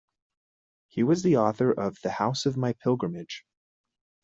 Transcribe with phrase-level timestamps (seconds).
[0.87, 3.45] He was the author of "The House of My Pilgrimage".